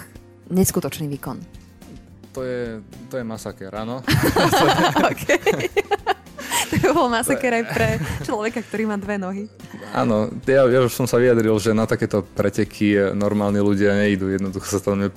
neskutočný 0.47 1.11
výkon. 1.11 1.43
To 2.39 2.47
je, 2.47 2.79
to 3.11 3.19
je 3.19 3.25
masaker, 3.27 3.75
áno. 3.75 3.99
okay 5.11 5.80
to 6.91 6.99
bol 6.99 7.07
masaker 7.07 7.55
aj 7.55 7.65
pre 7.71 7.89
človeka, 8.27 8.59
ktorý 8.67 8.91
má 8.91 8.99
dve 8.99 9.15
nohy. 9.15 9.45
Áno, 9.95 10.31
ja, 10.47 10.67
ja 10.67 10.81
už 10.83 10.93
som 10.95 11.07
sa 11.07 11.19
vyjadril, 11.19 11.55
že 11.59 11.75
na 11.75 11.87
takéto 11.87 12.23
preteky 12.23 13.15
normálni 13.15 13.59
ľudia 13.59 13.95
nejdú, 13.95 14.31
jednoducho 14.31 14.67
sa 14.67 14.81
tam 14.83 15.11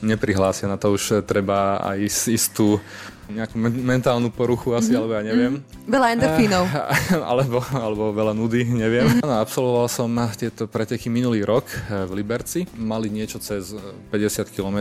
neprihlásia, 0.00 0.68
na 0.68 0.80
to 0.80 0.96
už 0.96 1.24
treba 1.24 1.80
aj 1.84 2.28
istú 2.28 2.80
nejakú 3.28 3.60
mentálnu 3.60 4.32
poruchu 4.32 4.72
asi, 4.72 4.88
mm-hmm. 4.88 4.98
alebo 4.98 5.12
ja 5.12 5.22
neviem. 5.22 5.52
Mm-hmm. 5.60 5.92
Veľa 5.92 6.06
endorfínov. 6.16 6.64
alebo, 7.30 7.58
alebo 7.76 8.04
veľa 8.16 8.32
nudy, 8.32 8.64
neviem. 8.64 9.04
Mm-hmm. 9.04 9.24
No, 9.28 9.36
absolvoval 9.44 9.88
som 9.92 10.08
tieto 10.32 10.64
preteky 10.64 11.12
minulý 11.12 11.44
rok 11.44 11.68
eh, 11.68 12.08
v 12.08 12.24
Liberci. 12.24 12.64
Mali 12.80 13.12
niečo 13.12 13.36
cez 13.36 13.76
50 13.76 14.48
km, 14.48 14.78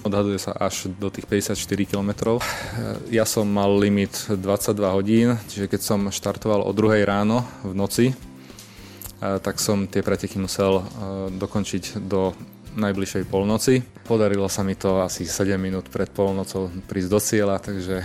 odhaduje 0.00 0.40
sa 0.40 0.56
až 0.56 0.88
do 0.88 1.12
tých 1.12 1.28
54 1.28 1.52
km. 1.84 2.40
Eh, 2.40 3.20
ja 3.20 3.28
som 3.28 3.44
mal 3.44 3.68
limit 3.76 4.32
22 4.32 4.96
hodín, 4.96 5.36
čiže 5.52 5.68
keď 5.68 5.80
som 5.84 6.00
štartoval 6.08 6.64
o 6.64 6.72
2 6.72 7.04
ráno 7.04 7.44
v 7.60 7.76
noci, 7.76 8.06
eh, 8.16 8.29
tak 9.20 9.60
som 9.60 9.84
tie 9.84 10.00
preteky 10.00 10.40
musel 10.40 10.80
dokončiť 11.36 12.00
do 12.00 12.32
najbližšej 12.76 13.24
polnoci. 13.26 13.82
Podarilo 14.06 14.46
sa 14.46 14.62
mi 14.62 14.78
to 14.78 15.02
asi 15.02 15.26
7 15.26 15.58
minút 15.58 15.90
pred 15.90 16.08
polnocou 16.10 16.70
prísť 16.86 17.10
do 17.10 17.20
cieľa, 17.20 17.56
takže 17.58 18.02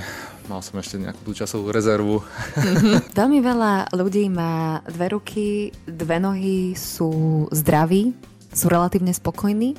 mal 0.50 0.62
som 0.62 0.78
ešte 0.78 1.02
nejakú 1.02 1.22
tú 1.26 1.34
časovú 1.34 1.70
rezervu. 1.70 2.22
Mm-hmm. 2.22 2.96
Veľmi 3.20 3.40
veľa 3.42 3.74
ľudí 3.94 4.30
má 4.30 4.82
dve 4.86 5.08
ruky, 5.14 5.48
dve 5.86 6.18
nohy, 6.22 6.74
sú 6.78 7.46
zdraví, 7.50 8.14
sú 8.54 8.66
relatívne 8.70 9.14
spokojní, 9.14 9.78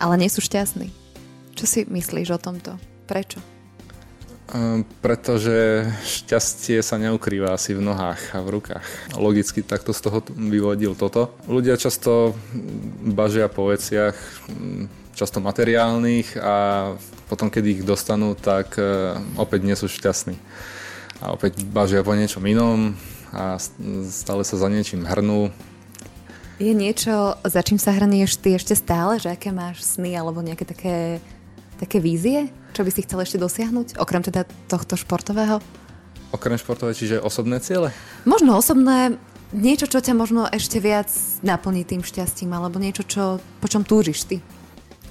ale 0.00 0.14
nie 0.20 0.30
sú 0.30 0.44
šťastní. 0.44 0.88
Čo 1.54 1.64
si 1.64 1.80
myslíš 1.86 2.34
o 2.34 2.38
tomto? 2.40 2.76
Prečo? 3.06 3.53
Ehm, 4.52 4.84
pretože 5.00 5.88
šťastie 6.04 6.84
sa 6.84 7.00
neukrýva 7.00 7.56
asi 7.56 7.72
v 7.72 7.80
nohách 7.80 8.36
a 8.36 8.44
v 8.44 8.60
rukách. 8.60 8.86
Logicky 9.16 9.64
takto 9.64 9.96
z 9.96 10.04
toho 10.04 10.20
vyvodil 10.36 10.92
toto. 10.92 11.32
Ľudia 11.48 11.80
často 11.80 12.36
bažia 13.00 13.48
po 13.48 13.72
veciach, 13.72 14.12
mm, 14.52 15.16
často 15.16 15.40
materiálnych 15.40 16.36
a 16.36 16.56
potom, 17.24 17.48
keď 17.48 17.64
ich 17.64 17.80
dostanú, 17.88 18.36
tak 18.36 18.76
e, 18.76 19.16
opäť 19.40 19.64
nie 19.64 19.72
sú 19.80 19.88
šťastní. 19.88 20.36
A 21.24 21.32
opäť 21.32 21.64
bažia 21.64 22.04
po 22.04 22.12
niečom 22.12 22.44
inom 22.44 22.92
a 23.32 23.56
stále 24.12 24.44
sa 24.44 24.60
za 24.60 24.68
niečím 24.68 25.08
hrnú. 25.08 25.48
Je 26.60 26.70
niečo, 26.70 27.34
za 27.42 27.64
čím 27.66 27.82
sa 27.82 27.96
hrnieš 27.96 28.38
ty 28.38 28.54
ešte 28.54 28.78
stále? 28.78 29.18
Že 29.18 29.34
aké 29.34 29.50
máš 29.50 29.82
sny 29.82 30.14
alebo 30.14 30.44
nejaké 30.44 30.62
také, 30.62 31.18
také 31.78 31.98
vízie? 31.98 32.48
Čo 32.74 32.82
by 32.82 32.90
si 32.90 33.04
chcel 33.06 33.22
ešte 33.22 33.38
dosiahnuť, 33.38 33.98
okrem 34.02 34.22
teda 34.22 34.46
tohto 34.66 34.98
športového? 34.98 35.62
Okrem 36.34 36.58
športové, 36.58 36.98
čiže 36.98 37.22
osobné 37.22 37.62
ciele? 37.62 37.94
Možno 38.26 38.58
osobné, 38.58 39.14
niečo, 39.54 39.86
čo 39.86 40.02
ťa 40.02 40.18
možno 40.18 40.50
ešte 40.50 40.82
viac 40.82 41.06
naplní 41.46 41.86
tým 41.86 42.02
šťastím, 42.02 42.50
alebo 42.50 42.82
niečo, 42.82 43.06
čo, 43.06 43.38
po 43.62 43.66
čom 43.70 43.86
túžiš 43.86 44.26
ty. 44.26 44.42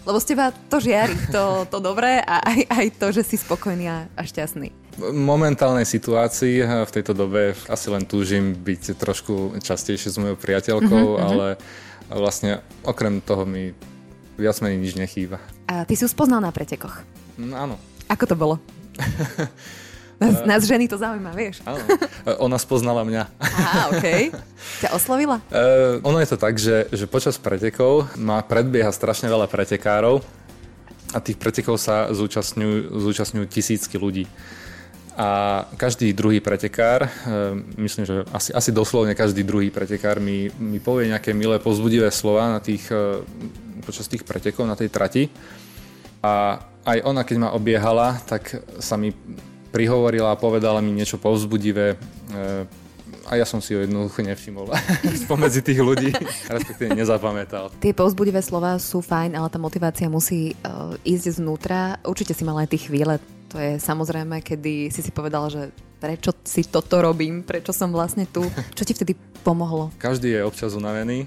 Lebo 0.03 0.19
z 0.19 0.35
teba 0.35 0.51
to 0.51 0.83
žiari, 0.83 1.15
to, 1.31 1.63
to 1.71 1.79
dobré 1.79 2.19
a 2.19 2.43
aj, 2.43 2.59
aj 2.67 2.85
to, 2.99 3.07
že 3.15 3.23
si 3.23 3.35
spokojný 3.39 3.87
a, 3.87 3.97
a 4.19 4.21
šťastný. 4.27 4.75
V 4.99 5.15
momentálnej 5.15 5.87
situácii 5.87 6.59
v 6.59 6.91
tejto 6.91 7.15
dobe 7.15 7.55
asi 7.71 7.87
len 7.87 8.03
túžim 8.03 8.51
byť 8.51 8.99
trošku 8.99 9.57
častejšie 9.63 10.11
s 10.11 10.19
mojou 10.19 10.35
priateľkou, 10.37 11.05
uh-huh, 11.15 11.23
ale 11.23 11.47
vlastne 12.11 12.61
okrem 12.83 13.23
toho 13.23 13.47
mi 13.47 13.71
viac 14.37 14.57
menej 14.63 14.79
nič 14.81 14.93
nechýba. 14.97 15.37
A 15.69 15.85
ty 15.85 15.93
si 15.93 16.05
ju 16.05 16.09
spoznal 16.09 16.41
na 16.41 16.49
pretekoch? 16.49 17.05
No, 17.37 17.53
áno. 17.57 17.75
Ako 18.09 18.29
to 18.29 18.35
bolo? 18.37 18.55
Nás, 20.23 20.35
nás 20.45 20.61
ženy 20.63 20.87
to 20.87 20.95
zaujíma, 20.95 21.35
vieš. 21.35 21.59
Áno. 21.67 21.83
Ona 22.47 22.55
spoznala 22.55 23.03
mňa. 23.03 23.23
Á. 23.43 23.91
Okay. 23.97 24.31
Ťa 24.79 24.95
oslovila? 24.95 25.43
Uh, 25.51 25.99
ono 26.05 26.23
je 26.23 26.29
to 26.31 26.37
tak, 26.39 26.55
že, 26.55 26.87
že 26.95 27.09
počas 27.09 27.35
pretekov 27.35 28.07
má 28.15 28.39
predbieha 28.39 28.93
strašne 28.95 29.27
veľa 29.27 29.51
pretekárov 29.51 30.23
a 31.11 31.17
tých 31.19 31.35
pretekov 31.35 31.75
sa 31.75 32.07
zúčastňujú, 32.13 33.03
zúčastňujú 33.03 33.45
tisícky 33.51 33.99
ľudí. 33.99 34.23
A 35.13 35.61
každý 35.77 36.09
druhý 36.15 36.39
pretekár, 36.39 37.05
uh, 37.05 37.59
myslím, 37.75 38.07
že 38.07 38.23
asi, 38.31 38.55
asi 38.55 38.69
doslovne 38.71 39.17
každý 39.17 39.43
druhý 39.43 39.69
pretekár 39.75 40.23
mi, 40.23 40.47
mi 40.55 40.79
povie 40.79 41.11
nejaké 41.11 41.35
milé, 41.35 41.59
pozbudivé 41.59 42.07
slova 42.15 42.47
na 42.47 42.59
tých, 42.63 42.87
počas 43.83 44.07
tých 44.07 44.23
pretekov 44.23 44.63
na 44.65 44.79
tej 44.79 44.89
trati. 44.89 45.27
A 46.23 46.63
aj 46.87 46.97
ona, 47.03 47.27
keď 47.27 47.37
ma 47.37 47.49
obiehala, 47.51 48.15
tak 48.23 48.63
sa 48.79 48.95
mi 48.95 49.11
prihovorila 49.75 50.31
a 50.31 50.39
povedala 50.39 50.79
mi 50.79 50.95
niečo 50.95 51.19
povzbudivé 51.19 51.95
e, 51.95 51.97
a 53.23 53.39
ja 53.39 53.45
som 53.47 53.63
si 53.63 53.71
ho 53.73 53.81
jednoducho 53.81 54.19
nevšimol 54.21 54.67
spomedzi 55.25 55.63
tých 55.63 55.79
ľudí, 55.79 56.11
respektíve 56.53 56.91
nezapamätal. 56.93 57.71
Tie 57.79 57.95
povzbudivé 57.95 58.43
slova 58.43 58.75
sú 58.77 58.99
fajn, 58.99 59.39
ale 59.39 59.47
tá 59.47 59.57
motivácia 59.57 60.11
musí 60.11 60.53
uh, 60.61 60.93
ísť 61.07 61.39
znútra. 61.39 61.97
Určite 62.03 62.35
si 62.35 62.43
mal 62.43 62.59
aj 62.59 62.75
tie 62.75 62.81
chvíle, 62.83 63.17
to 63.47 63.57
je 63.57 63.79
samozrejme, 63.79 64.43
kedy 64.43 64.91
si 64.91 65.01
si 65.01 65.11
povedal, 65.13 65.47
že 65.47 65.71
prečo 66.03 66.35
si 66.43 66.67
toto 66.67 66.99
robím, 66.99 67.47
prečo 67.47 67.71
som 67.71 67.95
vlastne 67.95 68.27
tu. 68.27 68.43
Čo 68.75 68.83
ti 68.83 68.91
vtedy 68.91 69.15
pomohlo? 69.41 69.93
Každý 70.03 70.35
je 70.35 70.41
občas 70.43 70.75
unavený, 70.75 71.25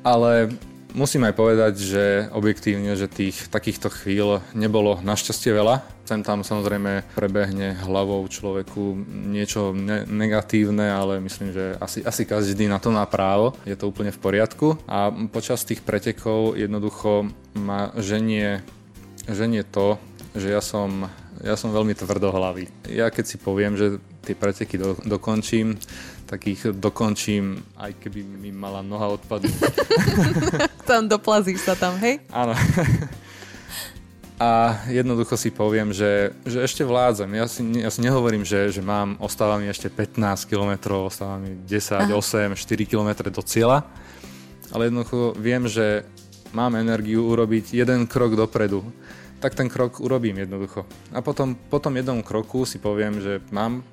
ale 0.00 0.54
Musím 0.94 1.26
aj 1.26 1.34
povedať, 1.34 1.74
že 1.74 2.04
objektívne, 2.30 2.94
že 2.94 3.10
tých 3.10 3.50
takýchto 3.50 3.90
chvíľ 3.90 4.46
nebolo 4.54 5.02
našťastie 5.02 5.50
veľa. 5.50 5.82
Sem 6.06 6.22
tam 6.22 6.46
samozrejme 6.46 7.02
prebehne 7.18 7.74
hlavou 7.82 8.22
človeku 8.30 9.02
niečo 9.10 9.74
ne- 9.74 10.06
negatívne, 10.06 10.86
ale 10.94 11.18
myslím, 11.18 11.50
že 11.50 11.74
asi, 11.82 11.98
asi 12.06 12.22
každý 12.22 12.70
na 12.70 12.78
to 12.78 12.94
má 12.94 13.02
právo. 13.10 13.58
Je 13.66 13.74
to 13.74 13.90
úplne 13.90 14.14
v 14.14 14.22
poriadku. 14.22 14.78
A 14.86 15.10
počas 15.34 15.66
tých 15.66 15.82
pretekov 15.82 16.54
jednoducho 16.54 17.26
ma 17.58 17.90
ženie, 17.98 18.62
ženie 19.26 19.66
to, 19.66 19.98
že 20.38 20.54
ja 20.54 20.62
som, 20.62 21.10
ja 21.42 21.58
som 21.58 21.74
veľmi 21.74 21.98
tvrdohlavý. 21.98 22.70
Ja 22.86 23.10
keď 23.10 23.34
si 23.34 23.36
poviem, 23.42 23.74
že 23.74 23.98
tie 24.22 24.38
preteky 24.38 24.78
do, 24.78 24.94
dokončím, 25.02 25.74
tak 26.24 26.48
ich 26.48 26.64
dokončím, 26.64 27.60
aj 27.76 27.92
keby 28.00 28.24
mi 28.24 28.50
mala 28.50 28.80
noha 28.80 29.20
odpadnúť. 29.20 29.60
tam 30.88 31.06
doplazíš 31.06 31.62
sa 31.62 31.76
tam, 31.76 32.00
hej? 32.00 32.24
Áno. 32.32 32.56
a 34.40 34.82
jednoducho 34.90 35.36
si 35.36 35.52
poviem, 35.52 35.94
že, 35.94 36.34
že 36.42 36.64
ešte 36.64 36.82
vládzem. 36.82 37.30
Ja 37.38 37.46
si, 37.46 37.60
ja 37.78 37.90
si 37.92 38.00
nehovorím, 38.02 38.42
že, 38.42 38.72
že 38.72 38.82
mám, 38.82 39.20
ostáva 39.20 39.60
mi 39.60 39.68
ešte 39.68 39.92
15 39.92 40.48
km, 40.48 41.04
ostáva 41.04 41.38
mi 41.38 41.54
10, 41.68 42.10
Aha. 42.10 42.16
8, 42.16 42.56
4 42.56 42.90
km 42.90 43.10
do 43.30 43.42
cieľa, 43.44 43.86
ale 44.72 44.90
jednoducho 44.90 45.36
viem, 45.38 45.68
že 45.70 46.02
mám 46.56 46.74
energiu 46.78 47.26
urobiť 47.30 47.74
jeden 47.74 48.06
krok 48.08 48.34
dopredu. 48.34 48.82
Tak 49.42 49.60
ten 49.60 49.68
krok 49.68 50.00
urobím 50.00 50.40
jednoducho. 50.40 50.88
A 51.12 51.20
potom 51.20 51.52
po 51.52 51.76
tom 51.76 51.92
jednom 52.00 52.24
kroku 52.24 52.64
si 52.64 52.80
poviem, 52.80 53.20
že 53.20 53.44
mám 53.52 53.84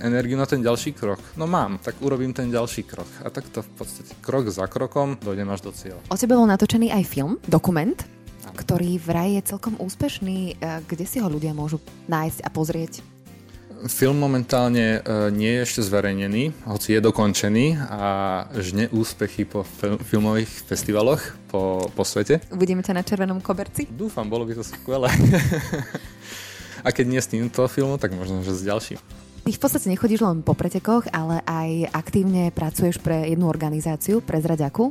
energiu 0.00 0.36
na 0.36 0.46
ten 0.46 0.62
ďalší 0.62 0.92
krok. 0.92 1.20
No 1.36 1.46
mám, 1.46 1.78
tak 1.78 1.96
urobím 2.02 2.34
ten 2.34 2.50
ďalší 2.50 2.82
krok. 2.82 3.08
A 3.22 3.30
takto 3.30 3.62
v 3.62 3.70
podstate 3.78 4.12
krok 4.20 4.50
za 4.50 4.66
krokom 4.66 5.18
dojdem 5.22 5.48
až 5.50 5.60
do 5.66 5.72
cieľa. 5.72 6.02
O 6.10 6.18
tebe 6.18 6.34
bol 6.34 6.46
natočený 6.46 6.90
aj 6.90 7.04
film, 7.06 7.38
dokument, 7.46 7.96
ktorý 8.56 8.98
vraj 8.98 9.38
je 9.38 9.42
celkom 9.56 9.74
úspešný. 9.78 10.38
E, 10.58 10.82
kde 10.86 11.04
si 11.06 11.18
ho 11.22 11.28
ľudia 11.28 11.52
môžu 11.52 11.78
nájsť 12.10 12.40
a 12.42 12.48
pozrieť? 12.50 13.04
Film 13.86 14.16
momentálne 14.16 14.98
e, 15.04 15.30
nie 15.30 15.60
je 15.60 15.64
ešte 15.68 15.80
zverejnený, 15.84 16.64
hoci 16.64 16.96
je 16.96 17.00
dokončený 17.04 17.76
a 17.76 18.02
žne 18.56 18.88
úspechy 18.88 19.44
po 19.44 19.68
filmových 20.08 20.48
festivaloch 20.48 21.20
po, 21.52 21.84
po 21.92 22.02
svete. 22.02 22.40
Uvidíme 22.48 22.80
ťa 22.80 22.96
na 22.96 23.04
červenom 23.04 23.44
koberci? 23.44 23.84
Dúfam, 23.84 24.26
bolo 24.32 24.48
by 24.48 24.56
to 24.56 24.64
skvelé. 24.64 25.12
a 26.86 26.88
keď 26.88 27.04
nie 27.04 27.20
s 27.20 27.28
týmto 27.28 27.68
filmom, 27.68 28.00
tak 28.00 28.16
možno, 28.16 28.40
že 28.40 28.56
s 28.56 28.64
ďalším. 28.64 29.25
Ty 29.46 29.54
v 29.54 29.62
podstate 29.62 29.86
nechodíš 29.94 30.26
len 30.26 30.42
po 30.42 30.58
pretekoch, 30.58 31.06
ale 31.14 31.38
aj 31.46 31.94
aktívne 31.94 32.50
pracuješ 32.50 32.98
pre 32.98 33.30
jednu 33.30 33.46
organizáciu, 33.46 34.18
pre 34.18 34.42
Zraďaku. 34.42 34.90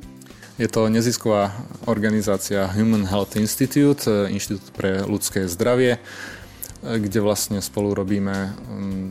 Je 0.55 0.71
to 0.71 0.87
nezisková 0.87 1.51
organizácia 1.83 2.63
Human 2.71 3.03
Health 3.03 3.35
Institute, 3.35 4.07
e, 4.07 4.31
Inštitút 4.31 4.71
pre 4.71 5.03
ľudské 5.03 5.51
zdravie, 5.51 5.99
e, 5.99 6.01
kde 6.87 7.19
vlastne 7.19 7.59
spolu 7.59 7.91
robíme 7.91 8.55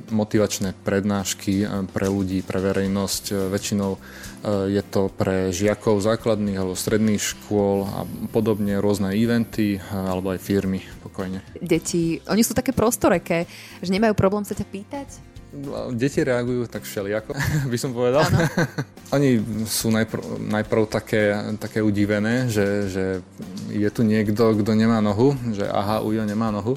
motivačné 0.09 0.73
prednášky 0.81 1.69
e, 1.69 1.85
pre 1.93 2.09
ľudí, 2.09 2.41
pre 2.41 2.65
verejnosť. 2.65 3.53
Väčšinou 3.53 4.01
je 4.49 4.81
to 4.81 5.13
pre 5.13 5.53
žiakov 5.53 6.01
základných 6.01 6.57
alebo 6.57 6.73
stredných 6.73 7.21
škôl 7.21 7.85
a 7.85 8.09
podobne 8.33 8.81
rôzne 8.81 9.13
eventy 9.13 9.77
alebo 9.93 10.33
aj 10.33 10.41
firmy 10.41 10.81
pokojne. 11.05 11.45
Deti, 11.61 12.17
oni 12.25 12.41
sú 12.41 12.57
také 12.57 12.73
prostoreké, 12.73 13.45
že 13.85 13.93
nemajú 13.93 14.17
problém 14.17 14.49
sa 14.49 14.57
ťa 14.57 14.65
pýtať? 14.69 15.34
Deti 15.95 16.21
reagujú 16.21 16.67
tak 16.67 16.83
všelijako, 16.83 17.33
by 17.73 17.79
som 17.79 17.95
povedal. 17.95 18.27
Oni 19.17 19.39
sú 19.69 19.95
najprv, 19.95 20.43
najprv 20.51 20.83
také, 20.91 21.35
také 21.63 21.79
udivené, 21.81 22.51
že, 22.51 22.67
že 22.91 23.05
je 23.71 23.89
tu 23.95 24.03
niekto, 24.03 24.55
kto 24.59 24.75
nemá 24.75 24.99
nohu, 24.99 25.39
že 25.55 25.67
aha, 25.71 26.03
Ujo 26.03 26.27
nemá 26.27 26.51
nohu. 26.51 26.75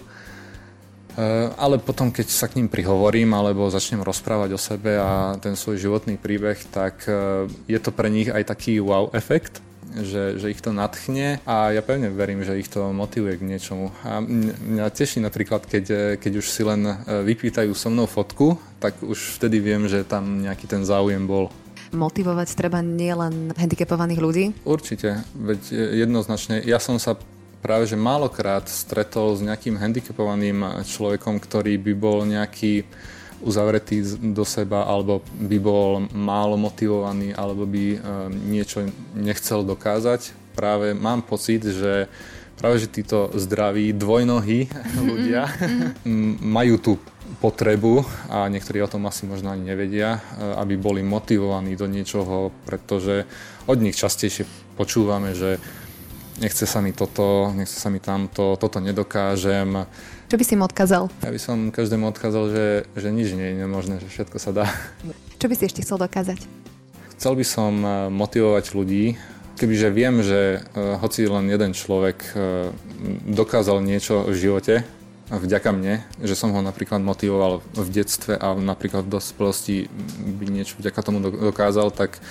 Eh, 1.18 1.50
ale 1.58 1.82
potom, 1.82 2.14
keď 2.14 2.30
sa 2.30 2.46
k 2.46 2.62
ním 2.62 2.70
prihovorím 2.70 3.34
alebo 3.34 3.66
začnem 3.74 4.06
rozprávať 4.06 4.54
o 4.54 4.60
sebe 4.62 5.02
a 5.02 5.34
ten 5.42 5.58
svoj 5.58 5.82
životný 5.82 6.14
príbeh, 6.14 6.62
tak 6.70 7.10
eh, 7.10 7.50
je 7.66 7.80
to 7.82 7.90
pre 7.90 8.06
nich 8.14 8.30
aj 8.30 8.46
taký 8.46 8.78
wow 8.78 9.10
efekt, 9.18 9.58
že, 10.04 10.38
že 10.38 10.52
ich 10.52 10.62
to 10.62 10.76
nadchne 10.76 11.40
a 11.48 11.72
ja 11.74 11.82
pevne 11.82 12.12
verím, 12.12 12.44
že 12.44 12.60
ich 12.60 12.70
to 12.70 12.94
motivuje 12.94 13.40
k 13.40 13.48
niečomu. 13.48 13.94
A 14.04 14.22
mňa 14.22 14.92
teší 14.94 15.24
napríklad, 15.24 15.66
keď, 15.66 16.18
keď 16.22 16.34
už 16.42 16.48
si 16.50 16.62
len 16.66 16.86
e, 16.86 16.96
vypýtajú 17.26 17.72
so 17.74 17.90
mnou 17.90 18.06
fotku, 18.06 18.58
tak 18.78 19.00
už 19.02 19.40
vtedy 19.42 19.62
viem, 19.64 19.90
že 19.90 20.06
tam 20.06 20.42
nejaký 20.44 20.68
ten 20.70 20.86
záujem 20.86 21.24
bol. 21.26 21.50
Motivovať 21.96 22.54
treba 22.60 22.84
nielen 22.84 23.56
handicapovaných 23.56 24.20
ľudí? 24.20 24.46
Určite, 24.68 25.24
veď 25.34 25.62
jednoznačne. 26.04 26.60
Ja 26.68 26.84
som 26.84 27.00
sa 27.00 27.16
práve 27.64 27.90
že 27.90 27.98
málokrát 27.98 28.70
stretol 28.70 29.36
s 29.36 29.42
nejakým 29.42 29.76
handicapovaným 29.76 30.84
človekom, 30.86 31.42
ktorý 31.42 31.76
by 31.82 31.94
bol 31.98 32.24
nejaký 32.24 32.86
uzavretý 33.42 34.02
do 34.34 34.46
seba, 34.46 34.86
alebo 34.90 35.22
by 35.38 35.58
bol 35.62 35.90
málo 36.14 36.58
motivovaný, 36.58 37.34
alebo 37.38 37.70
by 37.70 37.86
e, 37.94 37.98
niečo 38.34 38.90
nechcel 39.14 39.62
dokázať. 39.62 40.34
Práve 40.58 40.98
mám 40.98 41.22
pocit, 41.22 41.62
že 41.62 42.10
práve 42.58 42.82
že 42.82 42.90
títo 42.90 43.30
zdraví 43.38 43.94
dvojnohí 43.94 44.60
ľudia 45.10 45.46
majú 46.42 46.76
tú 46.82 46.94
potrebu 47.38 48.02
a 48.34 48.50
niektorí 48.50 48.82
o 48.82 48.90
tom 48.90 49.06
asi 49.06 49.30
možno 49.30 49.54
ani 49.54 49.70
nevedia, 49.70 50.18
e, 50.18 50.22
aby 50.58 50.74
boli 50.80 51.06
motivovaní 51.06 51.78
do 51.78 51.86
niečoho, 51.86 52.50
pretože 52.66 53.30
od 53.70 53.78
nich 53.78 53.94
častejšie 53.94 54.50
počúvame, 54.74 55.38
že 55.38 55.62
nechce 56.42 56.66
sa 56.66 56.82
mi 56.82 56.94
toto, 56.94 57.54
nechce 57.54 57.78
sa 57.78 57.90
mi 57.94 58.02
tamto, 58.02 58.58
toto 58.58 58.78
nedokážem, 58.82 59.86
čo 60.28 60.36
by 60.36 60.44
si 60.44 60.60
im 60.60 60.64
odkázal? 60.68 61.08
Ja 61.24 61.32
by 61.32 61.40
som 61.40 61.72
každému 61.72 62.12
odkázal, 62.12 62.52
že, 62.52 62.66
že 63.00 63.10
nič 63.16 63.32
nie 63.32 63.56
je 63.56 63.56
nemožné, 63.64 64.04
že 64.04 64.12
všetko 64.12 64.38
sa 64.44 64.52
dá. 64.52 64.66
Čo 65.40 65.48
by 65.48 65.56
si 65.56 65.64
ešte 65.72 65.84
chcel 65.88 65.98
dokázať? 66.04 66.44
Chcel 67.16 67.34
by 67.40 67.46
som 67.48 67.74
eh, 67.82 67.92
motivovať 68.12 68.76
ľudí, 68.76 69.16
kebyže 69.58 69.90
viem, 69.90 70.22
že 70.22 70.62
uh, 70.62 71.02
hoci 71.02 71.26
len 71.26 71.50
jeden 71.50 71.74
človek 71.74 72.18
uh, 72.38 72.70
dokázal 73.26 73.82
niečo 73.82 74.30
v 74.30 74.38
živote, 74.38 74.86
vďaka 75.34 75.70
mne, 75.76 76.06
že 76.24 76.38
som 76.38 76.56
ho 76.56 76.62
napríklad 76.64 77.04
motivoval 77.04 77.60
v 77.76 77.90
detstve 77.90 78.40
a 78.40 78.56
napríklad 78.56 79.04
v 79.04 79.18
dospelosti 79.20 79.78
by 80.40 80.46
niečo 80.48 80.80
vďaka 80.80 81.00
tomu 81.04 81.20
dokázal, 81.20 81.92
tak 81.92 82.22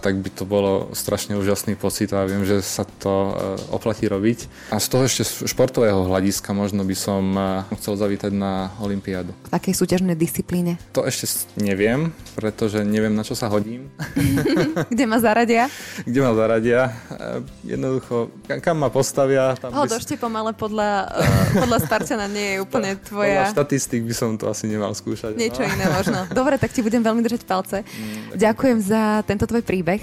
tak 0.00 0.16
by 0.18 0.30
to 0.32 0.48
bolo 0.48 0.88
strašne 0.96 1.36
úžasný 1.36 1.76
pocit 1.76 2.10
a 2.16 2.24
viem, 2.24 2.42
že 2.48 2.64
sa 2.64 2.88
to 2.88 3.12
e, 3.12 3.32
oplatí 3.76 4.08
robiť. 4.08 4.72
A 4.72 4.80
z 4.80 4.86
toho 4.88 5.04
ešte 5.04 5.22
športového 5.44 6.08
hľadiska 6.08 6.56
možno 6.56 6.82
by 6.82 6.96
som 6.96 7.22
e, 7.36 7.42
chcel 7.78 8.00
zavítať 8.00 8.32
na 8.32 8.72
Olympiádu. 8.80 9.36
V 9.48 9.54
akej 9.54 9.76
súťažnej 9.76 10.16
disciplíne? 10.16 10.80
To 10.96 11.04
ešte 11.04 11.28
neviem, 11.60 12.16
pretože 12.32 12.80
neviem, 12.80 13.12
na 13.12 13.22
čo 13.22 13.36
sa 13.36 13.52
hodím. 13.52 13.92
Kde 14.92 15.04
ma 15.04 15.18
zaradia? 15.20 15.68
Kde 16.06 16.20
ma 16.24 16.32
zaradia. 16.32 16.80
E, 17.10 17.76
jednoducho, 17.76 18.32
kam 18.64 18.80
ma 18.80 18.88
postavia. 18.88 19.54
Tam 19.60 19.74
oh, 19.74 19.84
by... 19.84 20.16
pomale 20.16 20.52
podľa, 20.56 21.10
podľa 21.56 21.78
Spartana 21.84 22.26
nie 22.30 22.56
je 22.56 22.58
úplne 22.66 22.96
tvoja... 23.02 23.50
Podľa 23.50 23.54
štatistik 23.58 24.06
by 24.06 24.14
som 24.14 24.38
to 24.38 24.46
asi 24.46 24.70
nemal 24.70 24.94
skúšať. 24.94 25.34
Niečo 25.34 25.62
no. 25.64 25.68
iné 25.68 25.86
možno. 25.90 26.18
Dobre, 26.30 26.56
tak 26.56 26.70
ti 26.70 26.80
budem 26.80 27.02
veľmi 27.02 27.20
držať 27.26 27.42
palce. 27.44 27.82
Mm, 27.82 28.38
Ďakujem 28.38 28.78
za 28.78 29.02
tento 29.26 29.44
tvoj 29.50 29.66
príbeh 29.66 29.89
príbeh. 29.90 30.02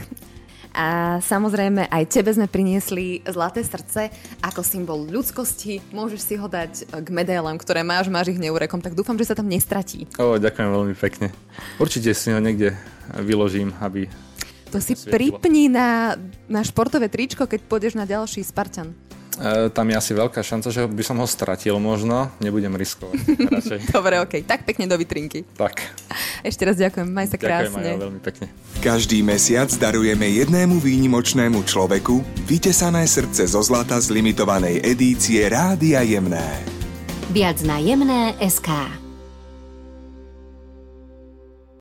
A 0.77 1.17
samozrejme 1.25 1.89
aj 1.89 2.03
tebe 2.05 2.29
sme 2.29 2.45
priniesli 2.45 3.25
Zlaté 3.25 3.65
srdce 3.65 4.13
ako 4.45 4.61
symbol 4.61 5.09
ľudskosti. 5.09 5.81
Môžeš 5.89 6.21
si 6.21 6.35
ho 6.37 6.45
dať 6.45 7.01
k 7.01 7.07
medailám, 7.09 7.57
ktoré 7.57 7.81
máš, 7.81 8.13
máš 8.13 8.29
ich 8.29 8.37
neurekom, 8.37 8.77
tak 8.77 8.93
dúfam, 8.93 9.17
že 9.17 9.25
sa 9.25 9.33
tam 9.33 9.49
nestratí. 9.49 10.05
O, 10.21 10.37
ďakujem 10.37 10.69
veľmi 10.69 10.93
pekne. 10.93 11.33
Určite 11.81 12.13
si 12.13 12.29
ho 12.29 12.37
niekde 12.37 12.77
vyložím, 13.17 13.73
aby... 13.81 14.05
To 14.69 14.77
si 14.77 14.93
pripni 14.93 15.65
na, 15.65 16.13
na 16.45 16.61
športové 16.61 17.09
tričko, 17.09 17.49
keď 17.49 17.65
pôjdeš 17.65 17.97
na 17.97 18.05
ďalší 18.05 18.45
Spartan. 18.45 19.06
E, 19.37 19.69
tam 19.69 19.85
je 19.89 19.95
asi 19.95 20.11
veľká 20.17 20.41
šanca, 20.41 20.73
že 20.73 20.85
by 20.89 21.03
som 21.05 21.17
ho 21.21 21.27
stratil 21.29 21.77
možno. 21.77 22.33
Nebudem 22.41 22.73
riskovať. 22.73 23.21
Dobre, 23.95 24.17
ok. 24.21 24.43
Tak 24.43 24.65
pekne 24.65 24.89
do 24.89 24.97
vitrinky. 24.97 25.45
Tak. 25.57 25.81
Ešte 26.41 26.65
raz 26.65 26.75
ďakujem. 26.77 27.07
Maj 27.07 27.33
sa 27.33 27.37
krásne. 27.37 27.77
Ďakujem 27.77 28.01
veľmi 28.01 28.21
pekne. 28.21 28.45
Každý 28.81 29.21
mesiac 29.21 29.69
darujeme 29.77 30.29
jednému 30.29 30.81
výnimočnému 30.81 31.61
človeku 31.65 32.21
vytesané 32.49 33.05
srdce 33.05 33.49
zo 33.49 33.61
zlata 33.61 34.01
z 34.01 34.13
limitovanej 34.13 34.81
edície 34.85 35.45
Rádia 35.45 36.01
Jemné. 36.01 36.61
Viac 37.33 37.61
na 37.65 37.77
jemné 37.77 38.33
SK. 38.41 39.06